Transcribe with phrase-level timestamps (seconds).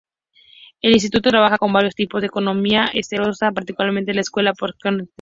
[0.81, 5.07] El Instituto trabaja con varios tipos de Economía heterodoxa, particularmente la Escuela Post-Keynesiana.